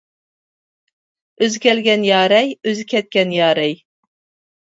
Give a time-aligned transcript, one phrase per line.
[1.43, 3.77] ئۆزى كەلگەن يارەي، ئۆزى كەتكەن يارەي.